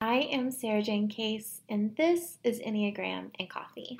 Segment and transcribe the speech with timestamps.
[0.00, 3.98] I am Sarajane Case, and this is Enneagram and Coffee.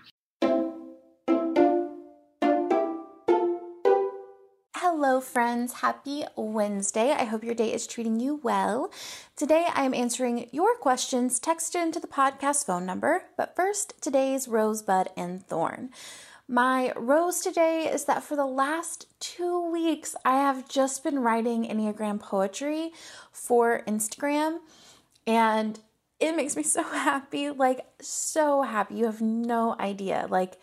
[4.77, 5.72] Hello, friends.
[5.80, 7.12] Happy Wednesday.
[7.12, 8.93] I hope your day is treating you well.
[9.37, 13.22] Today, I am answering your questions texted into the podcast phone number.
[13.38, 15.88] But first, today's Rosebud and Thorn.
[16.47, 21.65] My rose today is that for the last two weeks, I have just been writing
[21.65, 22.91] Enneagram poetry
[23.33, 24.59] for Instagram.
[25.27, 25.80] And
[26.20, 28.96] it makes me so happy, like so happy.
[28.96, 30.27] You have no idea.
[30.28, 30.58] Like,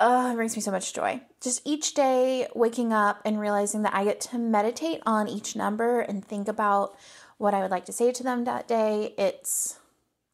[0.00, 1.20] uh, it brings me so much joy.
[1.40, 6.00] Just each day waking up and realizing that I get to meditate on each number
[6.00, 6.96] and think about
[7.38, 9.14] what I would like to say to them that day.
[9.18, 9.78] It's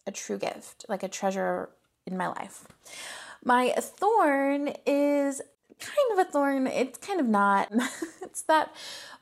[0.07, 1.71] a true gift, like a treasure
[2.07, 2.67] in my life.
[3.43, 5.41] My thorn is
[5.81, 6.67] kind of a thorn.
[6.67, 7.73] It's kind of not.
[8.23, 8.75] it's that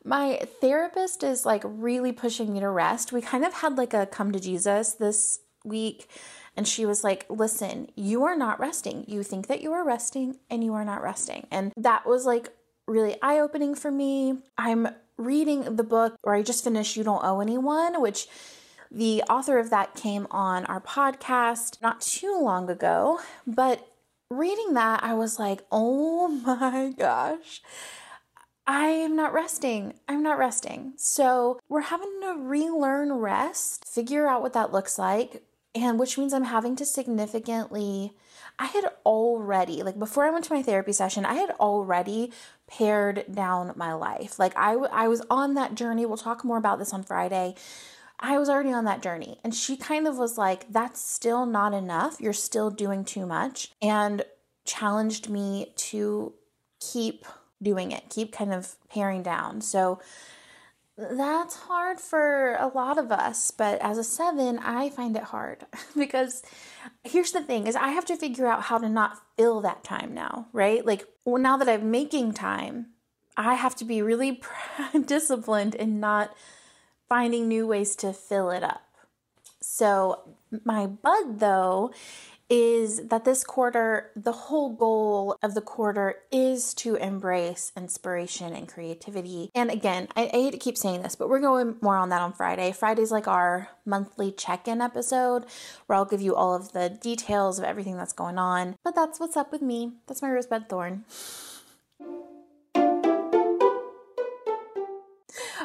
[0.05, 3.13] my therapist is like really pushing me to rest.
[3.13, 6.09] We kind of had like a come to Jesus this week.
[6.57, 9.05] And she was like, Listen, you are not resting.
[9.09, 11.47] You think that you are resting and you are not resting.
[11.51, 12.51] And that was like
[12.87, 14.39] really eye opening for me.
[14.59, 18.27] I'm reading the book, or I just finished You Don't Owe Anyone, which
[18.91, 23.21] the author of that came on our podcast not too long ago.
[23.47, 23.87] But
[24.33, 27.63] reading that, I was like, Oh my gosh.
[28.67, 29.95] I am not resting.
[30.09, 30.93] I'm not resting.
[30.97, 35.43] So we're having to relearn rest, figure out what that looks like,
[35.75, 38.13] and which means I'm having to significantly.
[38.59, 42.33] I had already, like before I went to my therapy session, I had already
[42.69, 44.39] pared down my life.
[44.39, 46.07] Like I, I was on that journey.
[46.07, 47.55] We'll talk more about this on Friday.
[48.23, 49.39] I was already on that journey.
[49.43, 52.21] And she kind of was like, that's still not enough.
[52.21, 53.73] You're still doing too much.
[53.83, 54.25] And
[54.65, 56.33] challenged me to
[56.81, 57.27] keep
[57.61, 59.61] doing it, keep kind of paring down.
[59.61, 60.01] So
[60.97, 65.67] that's hard for a lot of us, but as a 7, I find it hard
[65.97, 66.43] because
[67.03, 70.15] here's the thing is I have to figure out how to not fill that time
[70.15, 70.85] now, right?
[70.85, 72.87] Like well, now that I'm making time,
[73.37, 74.43] I have to be really
[75.07, 76.35] disciplined and not
[77.09, 78.83] finding new ways to fill it up.
[79.61, 81.93] So my bug though
[82.53, 88.69] is that this quarter, the whole goal of the quarter is to embrace inspiration and
[88.69, 89.51] creativity.
[89.55, 92.21] And again, I, I, hate to keep saying this, but we're going more on that
[92.21, 92.73] on Friday.
[92.73, 95.47] Friday's like our monthly check in episode
[95.87, 98.77] where I'll give you all of the details of everything that's going on.
[98.85, 99.93] But that's what's up with me.
[100.07, 101.07] That's my rosebud thorn.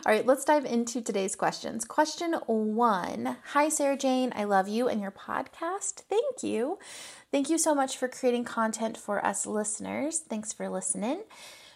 [0.08, 1.84] All right, let's dive into today's questions.
[1.84, 4.32] Question one Hi, Sarajane.
[4.34, 6.04] I love you and your podcast.
[6.10, 6.80] Thank you.
[7.30, 10.20] Thank you so much for creating content for us listeners.
[10.20, 11.24] Thanks for listening.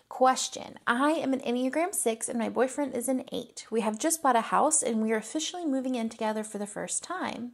[0.07, 3.65] Question I am an Enneagram 6 and my boyfriend is an 8.
[3.69, 6.65] We have just bought a house and we are officially moving in together for the
[6.65, 7.51] first time.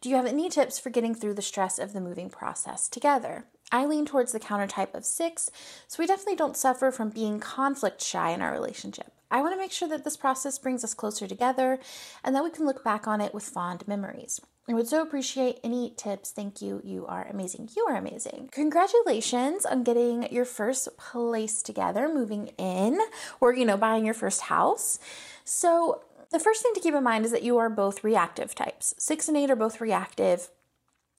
[0.00, 3.44] Do you have any tips for getting through the stress of the moving process together?
[3.70, 5.50] I lean towards the countertype of 6,
[5.86, 9.12] so we definitely don't suffer from being conflict shy in our relationship.
[9.30, 11.78] I want to make sure that this process brings us closer together
[12.22, 14.40] and that we can look back on it with fond memories.
[14.68, 16.32] I would so appreciate any tips.
[16.32, 16.80] Thank you.
[16.84, 17.70] You are amazing.
[17.76, 18.48] You are amazing.
[18.50, 22.98] Congratulations on getting your first place together, moving in,
[23.40, 24.98] or, you know, buying your first house.
[25.44, 28.94] So, the first thing to keep in mind is that you are both reactive types.
[28.98, 30.48] Six and eight are both reactive,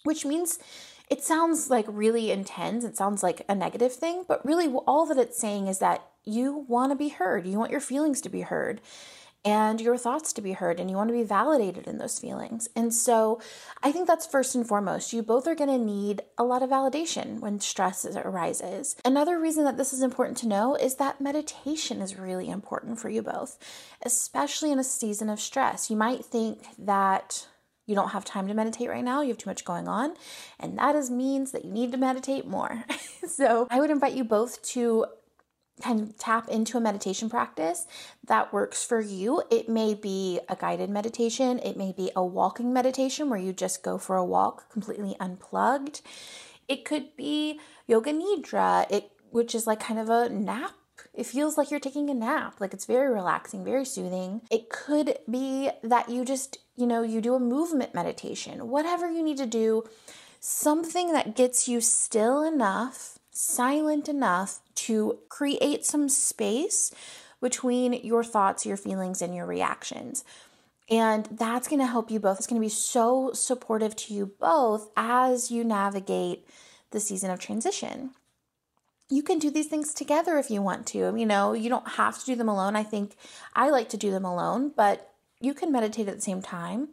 [0.03, 0.59] which means
[1.09, 2.83] it sounds like really intense.
[2.83, 6.65] It sounds like a negative thing, but really all that it's saying is that you
[6.67, 7.47] want to be heard.
[7.47, 8.81] You want your feelings to be heard
[9.47, 12.67] and your thoughts to be heard, and you want to be validated in those feelings.
[12.75, 13.39] And so
[13.81, 15.13] I think that's first and foremost.
[15.13, 18.97] You both are going to need a lot of validation when stress arises.
[19.05, 23.09] Another reason that this is important to know is that meditation is really important for
[23.09, 23.57] you both,
[24.03, 25.89] especially in a season of stress.
[25.89, 27.47] You might think that
[27.85, 30.15] you don't have time to meditate right now, you have too much going on,
[30.59, 32.83] and that is means that you need to meditate more.
[33.27, 35.05] so, I would invite you both to
[35.81, 37.85] kind of tap into a meditation practice
[38.25, 39.43] that works for you.
[39.51, 43.83] It may be a guided meditation, it may be a walking meditation where you just
[43.83, 46.01] go for a walk completely unplugged.
[46.67, 50.71] It could be yoga nidra, it which is like kind of a nap.
[51.13, 52.59] It feels like you're taking a nap.
[52.59, 54.41] Like it's very relaxing, very soothing.
[54.49, 58.67] It could be that you just, you know, you do a movement meditation.
[58.67, 59.83] Whatever you need to do,
[60.39, 66.91] something that gets you still enough, silent enough to create some space
[67.41, 70.23] between your thoughts, your feelings, and your reactions.
[70.89, 72.37] And that's going to help you both.
[72.37, 76.47] It's going to be so supportive to you both as you navigate
[76.91, 78.11] the season of transition.
[79.09, 81.15] You can do these things together if you want to.
[81.15, 82.75] You know, you don't have to do them alone.
[82.75, 83.15] I think
[83.55, 86.89] I like to do them alone, but you can meditate at the same time.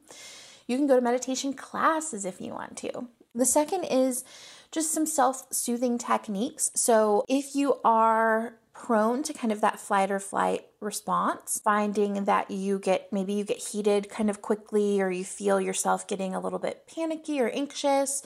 [0.67, 3.09] You can go to meditation classes if you want to.
[3.35, 4.25] The second is
[4.71, 6.71] just some self soothing techniques.
[6.75, 12.51] So, if you are prone to kind of that flight or flight response, finding that
[12.51, 16.41] you get maybe you get heated kind of quickly or you feel yourself getting a
[16.41, 18.23] little bit panicky or anxious,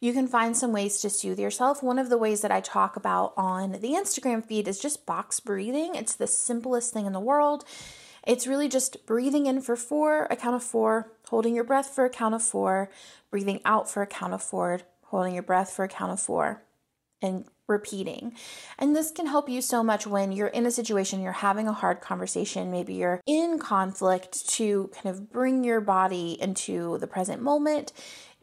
[0.00, 1.82] you can find some ways to soothe yourself.
[1.82, 5.38] One of the ways that I talk about on the Instagram feed is just box
[5.40, 5.94] breathing.
[5.94, 7.64] It's the simplest thing in the world.
[8.26, 12.04] It's really just breathing in for four, a count of four, holding your breath for
[12.04, 12.90] a count of four,
[13.30, 16.60] breathing out for a count of four, holding your breath for a count of four,
[17.22, 18.34] and repeating.
[18.78, 21.72] And this can help you so much when you're in a situation, you're having a
[21.72, 27.40] hard conversation, maybe you're in conflict to kind of bring your body into the present
[27.40, 27.92] moment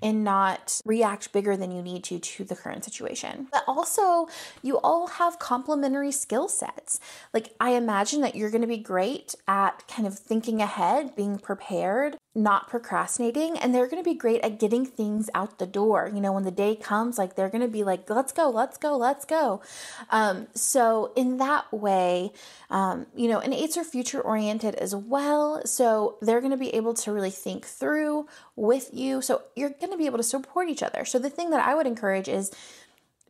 [0.02, 3.48] and not react bigger than you need to to the current situation.
[3.52, 4.28] But also,
[4.62, 7.00] you all have complementary skill sets.
[7.34, 11.40] Like, I imagine that you're going to be great at kind of thinking ahead, being
[11.40, 16.10] prepared, not procrastinating and they're going to be great at getting things out the door
[16.14, 18.78] you know when the day comes like they're going to be like let's go let's
[18.78, 19.62] go let's go.
[20.10, 22.32] Um, so in that way
[22.70, 25.66] um, you know and eights are future oriented as well.
[25.66, 29.22] So they're going to be able to really think through with you.
[29.22, 31.06] So you're going to be able to support each other.
[31.06, 32.52] So the thing that i would encourage is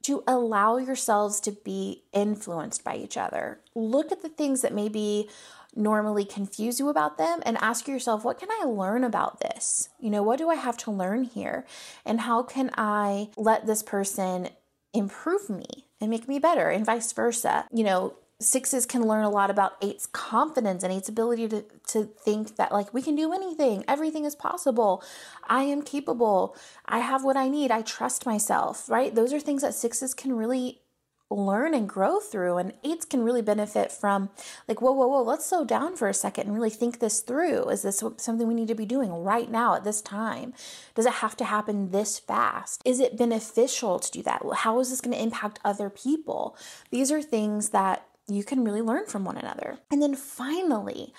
[0.03, 3.59] to allow yourselves to be influenced by each other.
[3.75, 5.27] Look at the things that maybe
[5.75, 9.89] normally confuse you about them and ask yourself, what can I learn about this?
[9.99, 11.65] You know, what do I have to learn here?
[12.05, 14.49] And how can I let this person
[14.97, 17.67] improve me and make me better and vice versa?
[17.71, 22.03] You know, sixes can learn a lot about eight's confidence and eight's ability to, to
[22.03, 23.83] think that like we can do anything.
[23.87, 25.03] Everything is possible.
[25.47, 26.55] I am capable.
[26.85, 27.71] I have what i need.
[27.71, 29.13] I trust myself right?
[29.13, 30.81] Those are things that sixes can really
[31.29, 32.57] learn and grow through.
[32.57, 34.29] And eights can really benefit from,
[34.67, 37.69] like, whoa, whoa, whoa, let's slow down for a second and really think this through.
[37.69, 40.53] Is this something we need to be doing right now at this time?
[40.95, 42.81] Does it have to happen this fast?
[42.85, 44.41] Is it beneficial to do that?
[44.57, 46.57] How is this going to impact other people?
[46.91, 49.79] These are things that you can really learn from one another.
[49.89, 51.13] And then finally,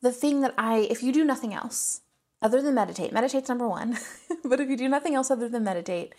[0.00, 2.02] the thing that I, if you do nothing else
[2.42, 3.98] other than meditate, meditate's number one,
[4.44, 6.14] but if you do nothing else other than meditate,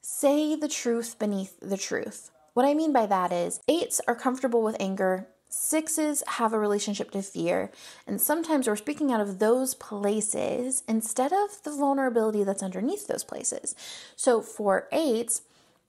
[0.00, 2.30] say the truth beneath the truth.
[2.54, 7.10] What I mean by that is eights are comfortable with anger, sixes have a relationship
[7.12, 7.70] to fear,
[8.06, 13.24] and sometimes we're speaking out of those places instead of the vulnerability that's underneath those
[13.24, 13.74] places.
[14.16, 15.42] So for eights,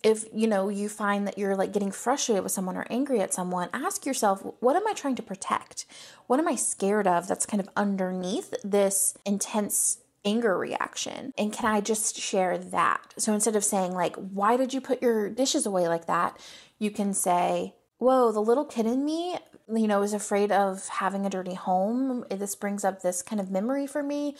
[0.03, 3.33] if you know you find that you're like getting frustrated with someone or angry at
[3.33, 5.85] someone ask yourself what am i trying to protect
[6.27, 11.65] what am i scared of that's kind of underneath this intense anger reaction and can
[11.65, 15.65] i just share that so instead of saying like why did you put your dishes
[15.65, 16.38] away like that
[16.79, 19.38] you can say whoa the little kid in me
[19.73, 23.50] you know is afraid of having a dirty home this brings up this kind of
[23.50, 24.35] memory for me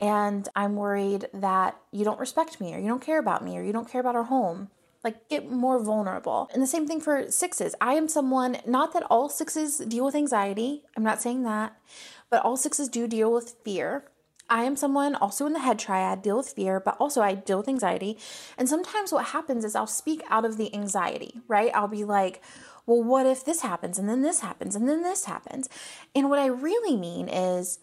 [0.00, 3.62] and i'm worried that you don't respect me or you don't care about me or
[3.62, 4.68] you don't care about our home
[5.02, 6.50] like get more vulnerable.
[6.52, 7.74] And the same thing for sixes.
[7.80, 11.76] I am someone, not that all sixes deal with anxiety, I'm not saying that,
[12.30, 14.04] but all sixes do deal with fear.
[14.50, 17.58] I am someone also in the head triad, deal with fear, but also I deal
[17.58, 18.18] with anxiety.
[18.58, 21.70] And sometimes what happens is I'll speak out of the anxiety, right?
[21.72, 22.42] I'll be like,
[22.84, 25.68] well, what if this happens and then this happens and then this happens?
[26.14, 27.78] And what I really mean is,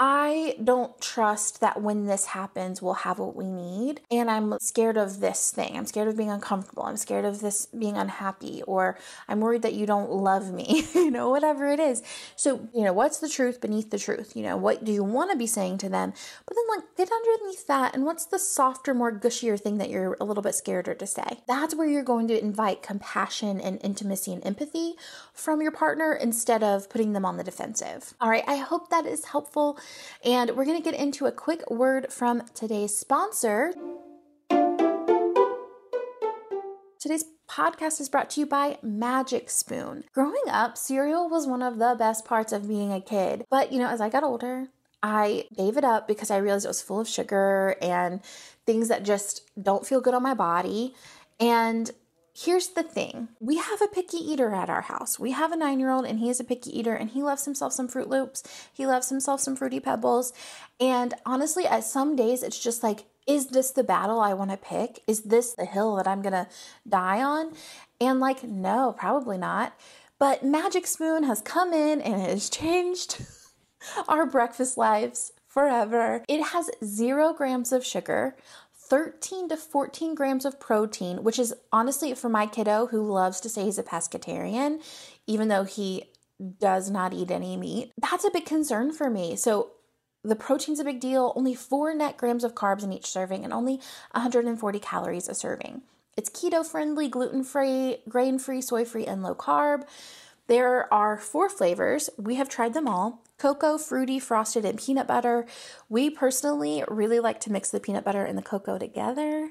[0.00, 4.00] I don't trust that when this happens, we'll have what we need.
[4.10, 5.76] And I'm scared of this thing.
[5.76, 6.82] I'm scared of being uncomfortable.
[6.82, 8.98] I'm scared of this being unhappy, or
[9.28, 12.02] I'm worried that you don't love me, you know, whatever it is.
[12.34, 14.34] So, you know, what's the truth beneath the truth?
[14.34, 16.12] You know, what do you want to be saying to them?
[16.44, 17.94] But then, like, get underneath that.
[17.94, 21.40] And what's the softer, more gushier thing that you're a little bit scared to say?
[21.46, 24.94] That's where you're going to invite compassion and intimacy and empathy
[25.32, 28.14] from your partner instead of putting them on the defensive.
[28.20, 28.44] All right.
[28.48, 29.78] I hope that is helpful.
[30.24, 33.72] And we're going to get into a quick word from today's sponsor.
[36.98, 40.04] Today's podcast is brought to you by Magic Spoon.
[40.12, 43.44] Growing up, cereal was one of the best parts of being a kid.
[43.50, 44.68] But, you know, as I got older,
[45.02, 48.22] I gave it up because I realized it was full of sugar and
[48.64, 50.94] things that just don't feel good on my body.
[51.38, 51.90] And
[52.36, 55.20] Here's the thing we have a picky eater at our house.
[55.20, 57.44] We have a nine year old and he is a picky eater and he loves
[57.44, 58.42] himself some Froot Loops.
[58.72, 60.32] He loves himself some Fruity Pebbles.
[60.80, 64.56] And honestly, at some days, it's just like, is this the battle I want to
[64.56, 65.00] pick?
[65.06, 66.48] Is this the hill that I'm going to
[66.88, 67.52] die on?
[68.00, 69.78] And like, no, probably not.
[70.18, 73.24] But Magic Spoon has come in and has changed
[74.08, 76.24] our breakfast lives forever.
[76.28, 78.34] It has zero grams of sugar,
[78.88, 83.48] 13 to 14 grams of protein, which is honestly for my kiddo who loves to
[83.48, 84.82] say he's a pescatarian,
[85.26, 86.04] even though he
[86.60, 87.92] does not eat any meat.
[88.00, 89.36] That's a big concern for me.
[89.36, 89.70] So
[90.22, 93.52] the protein's a big deal, only four net grams of carbs in each serving and
[93.52, 93.80] only
[94.12, 95.82] 140 calories a serving.
[96.16, 99.84] It's keto friendly, gluten free, grain free, soy free, and low carb.
[100.46, 102.10] There are four flavors.
[102.18, 105.44] We have tried them all cocoa, fruity, frosted, and peanut butter.
[105.90, 109.50] We personally really like to mix the peanut butter and the cocoa together.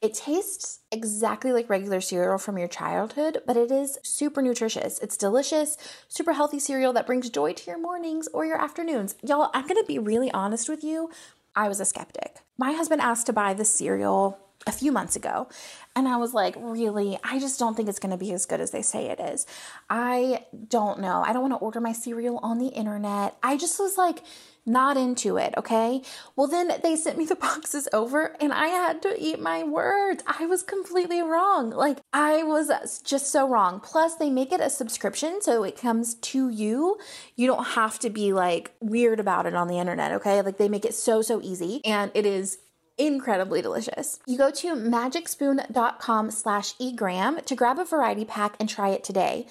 [0.00, 4.98] It tastes exactly like regular cereal from your childhood, but it is super nutritious.
[5.00, 5.76] It's delicious,
[6.08, 9.14] super healthy cereal that brings joy to your mornings or your afternoons.
[9.22, 11.10] Y'all, I'm gonna be really honest with you.
[11.54, 12.38] I was a skeptic.
[12.56, 15.48] My husband asked to buy the cereal a few months ago.
[15.96, 17.18] And I was like, really?
[17.22, 19.46] I just don't think it's going to be as good as they say it is.
[19.88, 21.22] I don't know.
[21.24, 23.36] I don't want to order my cereal on the internet.
[23.42, 24.22] I just was like,
[24.66, 26.02] not into it, okay?
[26.36, 30.22] Well, then they sent me the boxes over and I had to eat my words.
[30.26, 31.70] I was completely wrong.
[31.70, 33.80] Like, I was just so wrong.
[33.80, 36.98] Plus, they make it a subscription so it comes to you.
[37.36, 40.40] You don't have to be like weird about it on the internet, okay?
[40.40, 42.58] Like, they make it so, so easy and it is
[42.98, 44.18] incredibly delicious.
[44.26, 49.46] You go to magicspoon.com slash egram to grab a variety pack and try it today.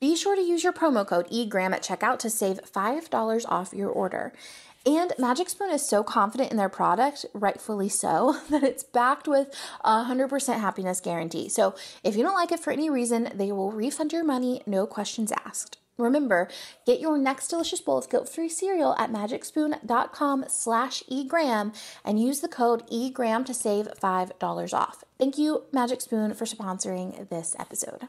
[0.00, 3.88] Be sure to use your promo code egram at checkout to save $5 off your
[3.88, 4.32] order.
[4.86, 9.48] And Magic Spoon is so confident in their product, rightfully so, that it's backed with
[9.82, 11.48] a 100% happiness guarantee.
[11.48, 14.86] So if you don't like it for any reason, they will refund your money, no
[14.86, 15.78] questions asked.
[15.96, 16.48] Remember,
[16.86, 21.72] get your next delicious bowl of guilt-free cereal at magicspoon.com slash egram
[22.04, 25.04] and use the code egram to save $5 off.
[25.18, 28.08] Thank you, Magic Spoon, for sponsoring this episode.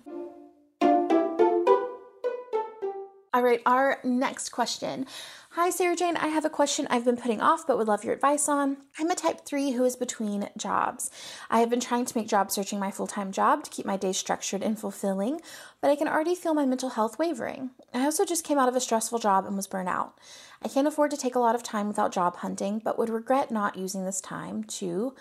[3.36, 5.06] All right, our next question.
[5.52, 6.16] Hi, Sarajane.
[6.16, 8.78] I have a question I've been putting off but would love your advice on.
[8.98, 11.12] I'm a type 3 who is between jobs.
[11.50, 13.98] I have been trying to make job searching my full time job to keep my
[13.98, 15.42] day structured and fulfilling,
[15.82, 17.72] but I can already feel my mental health wavering.
[17.94, 20.18] I also just came out of a stressful job and was burnt out.
[20.64, 23.52] I can't afford to take a lot of time without job hunting, but would regret
[23.52, 25.14] not using this time to,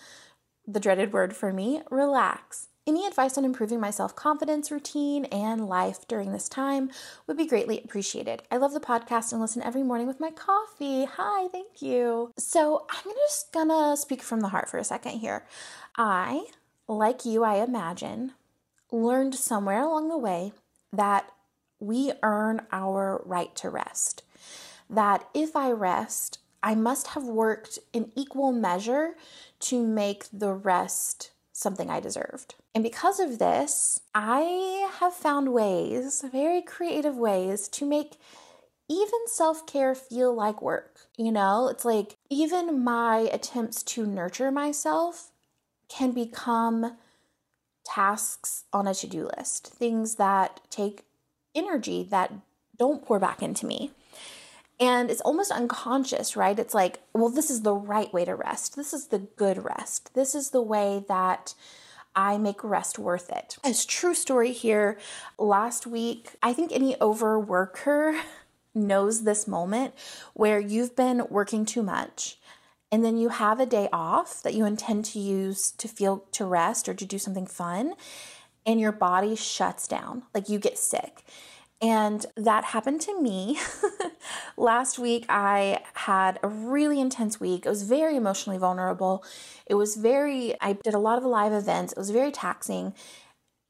[0.68, 2.68] the dreaded word for me, relax.
[2.86, 6.90] Any advice on improving my self confidence routine and life during this time
[7.26, 8.42] would be greatly appreciated.
[8.50, 11.06] I love the podcast and listen every morning with my coffee.
[11.06, 12.30] Hi, thank you.
[12.36, 15.46] So, I'm just gonna speak from the heart for a second here.
[15.96, 16.44] I,
[16.86, 18.32] like you, I imagine,
[18.92, 20.52] learned somewhere along the way
[20.92, 21.30] that
[21.80, 24.24] we earn our right to rest.
[24.90, 29.14] That if I rest, I must have worked in equal measure
[29.60, 32.56] to make the rest something I deserved.
[32.74, 38.16] And because of this, I have found ways, very creative ways, to make
[38.90, 40.98] even self care feel like work.
[41.16, 45.30] You know, it's like even my attempts to nurture myself
[45.88, 46.96] can become
[47.86, 51.04] tasks on a to do list, things that take
[51.54, 52.32] energy that
[52.76, 53.92] don't pour back into me.
[54.80, 56.58] And it's almost unconscious, right?
[56.58, 58.76] It's like, well, this is the right way to rest.
[58.76, 60.12] This is the good rest.
[60.14, 61.54] This is the way that
[62.16, 63.56] I make rest worth it.
[63.64, 64.98] As true story here,
[65.38, 68.20] last week, I think any overworker
[68.74, 69.94] knows this moment
[70.32, 72.38] where you've been working too much
[72.90, 76.44] and then you have a day off that you intend to use to feel to
[76.44, 77.94] rest or to do something fun
[78.66, 81.24] and your body shuts down like you get sick
[81.84, 83.58] and that happened to me.
[84.56, 87.66] Last week, I had a really intense week.
[87.66, 89.22] It was very emotionally vulnerable.
[89.66, 91.92] It was very, I did a lot of live events.
[91.92, 92.94] It was very taxing.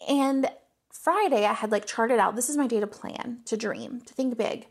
[0.08, 0.48] And
[0.92, 4.14] Friday, I had like charted out this is my day to plan, to dream, to
[4.14, 4.68] think big.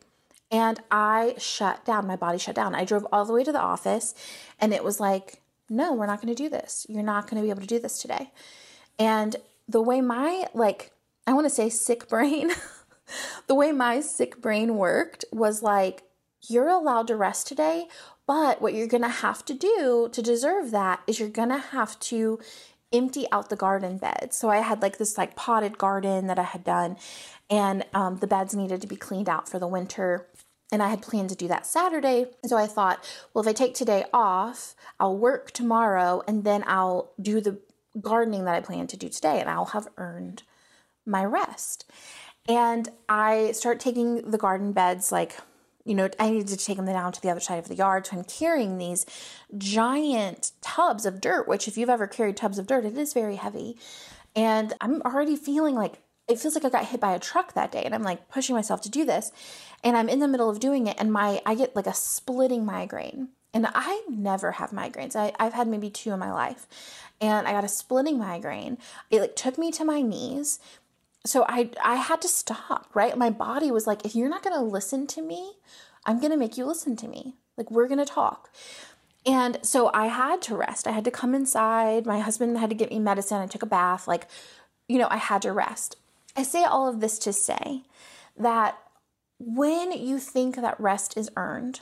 [0.49, 2.07] And I shut down.
[2.07, 2.73] My body shut down.
[2.73, 4.15] I drove all the way to the office
[4.57, 6.85] and it was like, no, we're not going to do this.
[6.87, 8.31] You're not going to be able to do this today.
[8.97, 9.35] And
[9.67, 10.91] the way my, like,
[11.27, 12.51] I want to say sick brain,
[13.47, 16.03] the way my sick brain worked was like,
[16.49, 17.87] you're allowed to rest today,
[18.27, 22.39] but what you're gonna have to do to deserve that is you're gonna have to
[22.93, 24.37] empty out the garden beds.
[24.37, 26.97] So I had like this like potted garden that I had done,
[27.49, 30.27] and um, the beds needed to be cleaned out for the winter.
[30.71, 32.25] And I had planned to do that Saturday.
[32.45, 37.11] So I thought, well, if I take today off, I'll work tomorrow and then I'll
[37.21, 37.59] do the
[38.01, 40.41] gardening that I plan to do today and I'll have earned
[41.05, 41.85] my rest.
[42.47, 45.37] And I start taking the garden beds like
[45.85, 48.07] you know, I needed to take them down to the other side of the yard.
[48.07, 49.05] So I'm carrying these
[49.57, 53.35] giant tubs of dirt, which, if you've ever carried tubs of dirt, it is very
[53.35, 53.77] heavy.
[54.35, 57.71] And I'm already feeling like it feels like I got hit by a truck that
[57.71, 57.83] day.
[57.83, 59.31] And I'm like pushing myself to do this.
[59.83, 60.95] And I'm in the middle of doing it.
[60.97, 63.29] And my, I get like a splitting migraine.
[63.53, 65.15] And I never have migraines.
[65.15, 66.65] I, I've had maybe two in my life.
[67.19, 68.77] And I got a splitting migraine.
[69.11, 70.59] It like took me to my knees
[71.25, 73.17] so I I had to stop, right?
[73.17, 75.53] My body was like, if you're not going to listen to me,
[76.05, 77.35] I'm going to make you listen to me.
[77.57, 78.49] Like, we're going to talk.
[79.25, 80.85] And so I had to rest.
[80.87, 82.05] I had to come inside.
[82.05, 83.37] My husband had to get me medicine.
[83.37, 84.07] I took a bath.
[84.07, 84.27] Like,
[84.87, 85.95] you know, I had to rest.
[86.35, 87.83] I say all of this to say
[88.37, 88.77] that
[89.39, 91.81] when you think that rest is earned,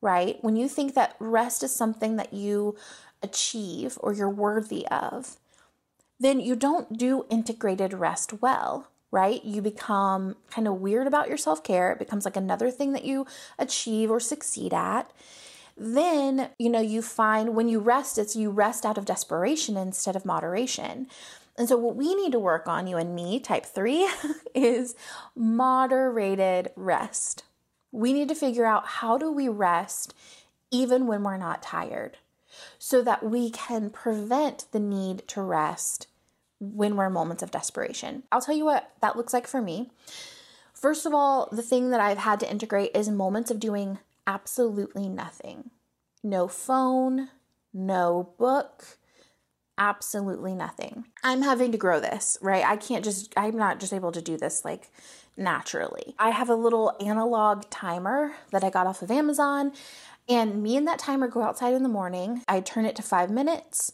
[0.00, 0.42] right?
[0.42, 2.76] When you think that rest is something that you
[3.22, 5.36] achieve or you're worthy of,
[6.20, 9.42] then you don't do integrated rest well, right?
[9.42, 11.90] You become kind of weird about your self care.
[11.90, 13.26] It becomes like another thing that you
[13.58, 15.10] achieve or succeed at.
[15.76, 20.14] Then, you know, you find when you rest, it's you rest out of desperation instead
[20.14, 21.06] of moderation.
[21.56, 24.08] And so, what we need to work on, you and me, type three,
[24.54, 24.94] is
[25.34, 27.44] moderated rest.
[27.92, 30.14] We need to figure out how do we rest
[30.70, 32.18] even when we're not tired
[32.78, 36.06] so that we can prevent the need to rest
[36.60, 38.22] when we're in moments of desperation.
[38.30, 39.90] I'll tell you what that looks like for me.
[40.74, 45.08] First of all, the thing that I've had to integrate is moments of doing absolutely
[45.08, 45.70] nothing.
[46.22, 47.28] No phone,
[47.72, 48.98] no book,
[49.78, 51.06] absolutely nothing.
[51.24, 52.64] I'm having to grow this, right?
[52.64, 54.90] I can't just, I'm not just able to do this like
[55.36, 56.14] naturally.
[56.18, 59.72] I have a little analog timer that I got off of Amazon,
[60.28, 62.42] and me and that timer go outside in the morning.
[62.46, 63.92] I turn it to five minutes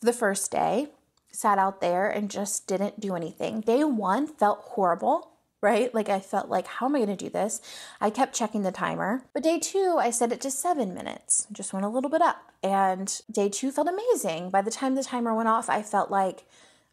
[0.00, 0.88] the first day,
[1.36, 3.60] sat out there and just didn't do anything.
[3.60, 5.92] Day one felt horrible right?
[5.92, 7.60] Like I felt like, how am I going to do this?
[8.00, 9.24] I kept checking the timer.
[9.32, 12.52] But day two, I set it to seven minutes, just went a little bit up.
[12.62, 14.50] And day two felt amazing.
[14.50, 16.44] By the time the timer went off, I felt like,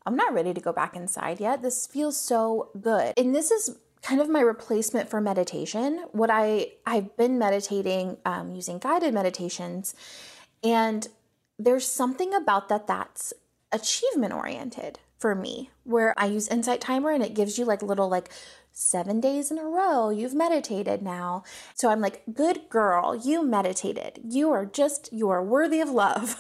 [0.05, 1.62] I'm not ready to go back inside yet.
[1.62, 3.13] This feels so good.
[3.15, 6.05] And this is kind of my replacement for meditation.
[6.12, 9.95] What I I've been meditating um, using guided meditations,
[10.62, 11.07] and
[11.57, 13.33] there's something about that that's
[13.74, 18.10] achievement oriented for me where I use Insight Timer and it gives you like little
[18.10, 18.30] like
[18.74, 21.44] seven days in a row, you've meditated now.
[21.75, 24.20] So I'm like, good girl, you meditated.
[24.27, 26.36] You are just, you are worthy of love.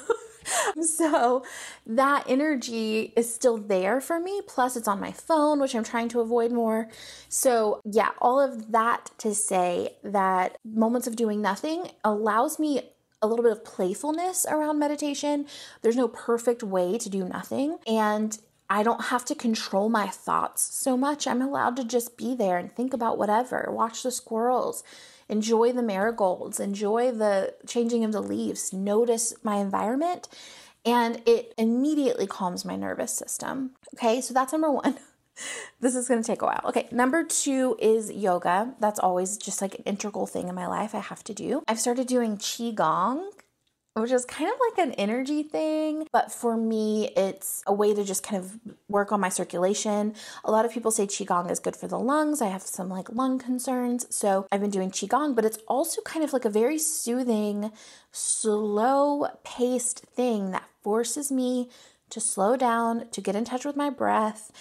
[0.81, 1.45] so
[1.85, 4.41] that energy is still there for me.
[4.47, 6.89] Plus, it's on my phone, which I'm trying to avoid more.
[7.29, 12.81] So, yeah, all of that to say that moments of doing nothing allows me
[13.23, 15.47] a little bit of playfulness around meditation.
[15.81, 17.77] There's no perfect way to do nothing.
[17.87, 18.37] And
[18.69, 21.27] I don't have to control my thoughts so much.
[21.27, 24.83] I'm allowed to just be there and think about whatever, watch the squirrels,
[25.29, 30.27] enjoy the marigolds, enjoy the changing of the leaves, notice my environment,
[30.85, 33.71] and it immediately calms my nervous system.
[33.95, 34.97] Okay, so that's number one.
[35.79, 36.61] this is going to take a while.
[36.65, 38.73] Okay, number two is yoga.
[38.79, 41.63] That's always just like an integral thing in my life I have to do.
[41.67, 43.29] I've started doing Qigong
[43.95, 46.07] which is kind of like an energy thing.
[46.11, 50.15] But for me, it's a way to just kind of work on my circulation.
[50.43, 52.41] A lot of people say Qigong is good for the lungs.
[52.41, 54.05] I have some like lung concerns.
[54.13, 57.71] So I've been doing Qigong, but it's also kind of like a very soothing,
[58.11, 61.69] slow paced thing that forces me
[62.09, 64.51] to slow down, to get in touch with my breath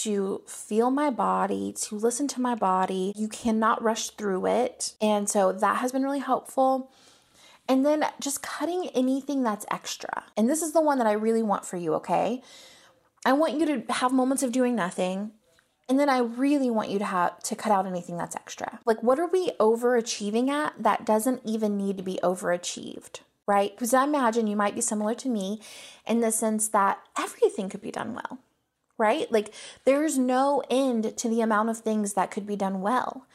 [0.00, 3.12] to feel my body, to listen to my body.
[3.16, 4.94] You cannot rush through it.
[5.00, 6.90] And so that has been really helpful.
[7.68, 10.24] And then just cutting anything that's extra.
[10.36, 12.42] And this is the one that I really want for you, okay?
[13.24, 15.32] I want you to have moments of doing nothing.
[15.88, 18.80] And then I really want you to have to cut out anything that's extra.
[18.84, 23.20] Like what are we overachieving at that doesn't even need to be overachieved?
[23.46, 23.74] Right?
[23.74, 25.60] Because I imagine you might be similar to me
[26.06, 28.38] in the sense that everything could be done well
[28.98, 29.30] right?
[29.30, 33.26] Like there's no end to the amount of things that could be done well.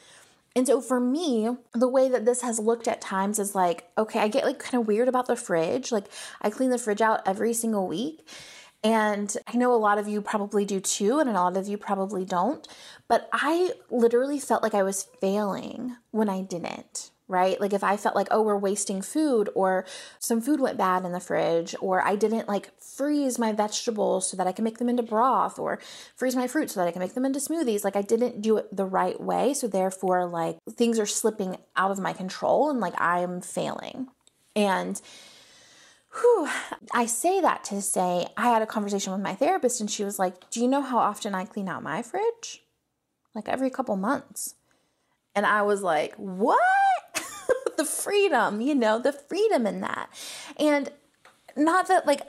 [0.56, 4.20] And so for me, the way that this has looked at times is like, okay,
[4.20, 5.92] I get like kind of weird about the fridge.
[5.92, 6.06] Like
[6.40, 8.26] I clean the fridge out every single week.
[8.84, 11.76] And I know a lot of you probably do too, and a lot of you
[11.76, 12.66] probably don't.
[13.08, 17.60] But I literally felt like I was failing when I didn't right?
[17.60, 19.84] Like if I felt like, oh, we're wasting food, or
[20.18, 24.36] some food went bad in the fridge, or I didn't like freeze my vegetables so
[24.36, 25.78] that I can make them into broth, or
[26.16, 27.84] freeze my fruit so that I can make them into smoothies.
[27.84, 29.54] Like I didn't do it the right way.
[29.54, 34.08] So therefore, like things are slipping out of my control and like I'm failing.
[34.56, 35.00] And
[36.20, 36.48] whew,
[36.92, 40.18] I say that to say I had a conversation with my therapist and she was
[40.18, 42.62] like, Do you know how often I clean out my fridge?
[43.34, 44.54] Like every couple months.
[45.34, 46.58] And I was like, What?
[47.78, 50.10] The freedom, you know, the freedom in that.
[50.58, 50.90] And
[51.56, 52.20] not that like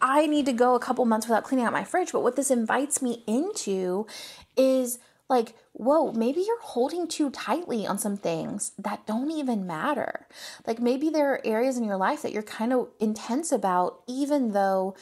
[0.00, 2.50] I need to go a couple months without cleaning out my fridge, but what this
[2.50, 4.06] invites me into
[4.56, 10.26] is like, whoa, maybe you're holding too tightly on some things that don't even matter.
[10.66, 14.52] Like maybe there are areas in your life that you're kind of intense about, even
[14.52, 14.94] though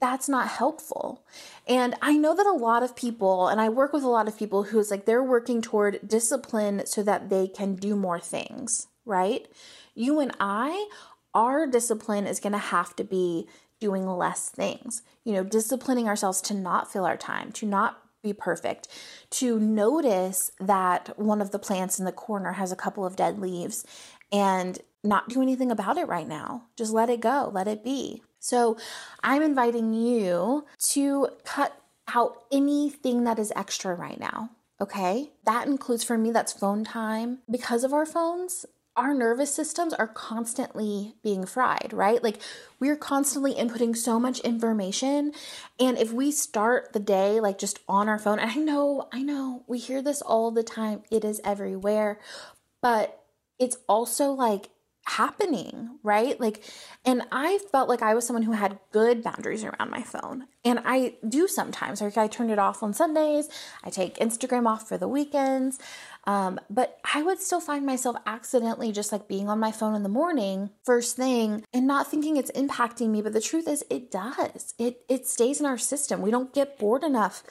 [0.00, 1.24] that's not helpful.
[1.66, 4.38] And I know that a lot of people, and I work with a lot of
[4.38, 9.46] people who's like they're working toward discipline so that they can do more things right?
[9.94, 10.88] You and I,
[11.34, 13.48] our discipline is going to have to be
[13.80, 18.32] doing less things, you know, disciplining ourselves to not fill our time, to not be
[18.32, 18.88] perfect,
[19.30, 23.38] to notice that one of the plants in the corner has a couple of dead
[23.38, 23.84] leaves
[24.32, 26.64] and not do anything about it right now.
[26.76, 28.22] Just let it go, let it be.
[28.40, 28.76] So,
[29.22, 31.78] I'm inviting you to cut
[32.14, 34.50] out anything that is extra right now.
[34.80, 35.32] Okay.
[35.44, 37.38] That includes for me, that's phone time.
[37.50, 42.22] Because of our phones, our nervous systems are constantly being fried, right?
[42.22, 42.40] Like
[42.78, 45.32] we're constantly inputting so much information.
[45.80, 49.22] And if we start the day like just on our phone, and I know, I
[49.22, 52.20] know, we hear this all the time, it is everywhere,
[52.80, 53.20] but
[53.58, 54.70] it's also like
[55.06, 56.38] happening, right?
[56.40, 56.62] Like,
[57.04, 60.46] and I felt like I was someone who had good boundaries around my phone.
[60.64, 62.00] And I do sometimes.
[62.00, 63.48] Like, I turn it off on Sundays,
[63.82, 65.78] I take Instagram off for the weekends.
[66.26, 70.02] Um, but I would still find myself accidentally just like being on my phone in
[70.02, 73.20] the morning, first thing, and not thinking it's impacting me.
[73.20, 74.74] But the truth is, it does.
[74.78, 76.22] It it stays in our system.
[76.22, 77.42] We don't get bored enough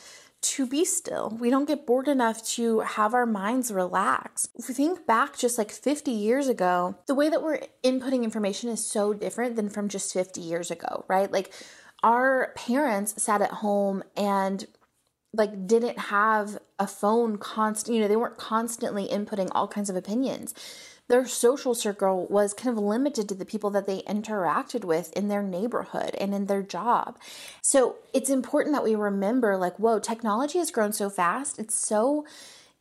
[0.44, 1.36] to be still.
[1.40, 4.50] We don't get bored enough to have our minds relax.
[4.56, 8.70] If we think back just like 50 years ago, the way that we're inputting information
[8.70, 11.32] is so different than from just 50 years ago, right?
[11.32, 11.54] Like
[12.04, 14.68] our parents sat at home and
[15.34, 19.96] like didn't have a phone constant, you know, they weren't constantly inputting all kinds of
[19.96, 20.54] opinions.
[21.10, 25.28] Their social circle was kind of limited to the people that they interacted with in
[25.28, 27.18] their neighborhood and in their job.
[27.62, 31.60] So it's important that we remember like, whoa, technology has grown so fast.
[31.60, 32.26] It's so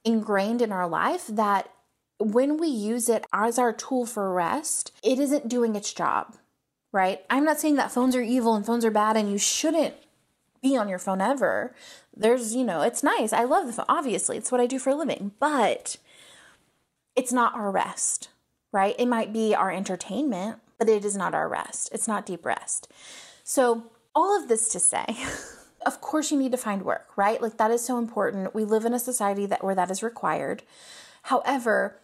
[0.05, 1.71] ingrained in our life that
[2.19, 6.37] when we use it as our tool for rest, it isn't doing its job,
[6.93, 7.23] right?
[7.29, 9.95] I'm not saying that phones are evil and phones are bad and you shouldn't
[10.63, 11.75] be on your phone ever.
[12.17, 13.33] There's, you know, it's nice.
[13.33, 13.87] I love the phone.
[13.89, 15.97] Obviously, it's what I do for a living, but
[17.17, 18.29] it's not our rest,
[18.73, 18.95] right?
[18.99, 21.91] It might be our entertainment, but it is not our rest.
[21.93, 22.91] It's not deep rest.
[23.45, 25.05] So, all of this to say,
[25.87, 27.41] of course you need to find work, right?
[27.41, 28.55] Like that is so important.
[28.55, 30.63] We live in a society that where that is required.
[31.25, 31.99] However,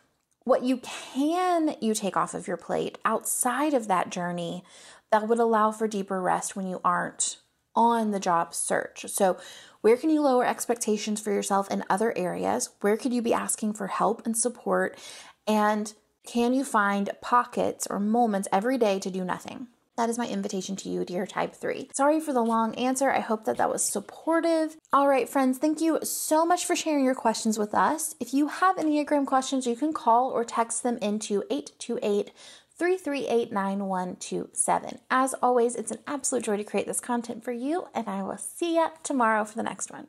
[0.44, 4.64] what you can you take off of your plate outside of that journey
[5.10, 7.38] that would allow for deeper rest when you aren't
[7.78, 9.06] on the job search.
[9.08, 9.38] So,
[9.80, 12.70] where can you lower expectations for yourself in other areas?
[12.80, 14.98] Where could you be asking for help and support?
[15.46, 15.94] And
[16.26, 19.68] can you find pockets or moments every day to do nothing?
[19.96, 21.90] That is my invitation to you, dear type 3.
[21.96, 23.10] Sorry for the long answer.
[23.10, 24.76] I hope that that was supportive.
[24.92, 28.14] All right, friends, thank you so much for sharing your questions with us.
[28.20, 32.32] If you have Enneagram questions, you can call or text them into 828
[32.78, 35.00] 338 9127.
[35.10, 38.38] As always, it's an absolute joy to create this content for you, and I will
[38.38, 40.06] see you tomorrow for the next one.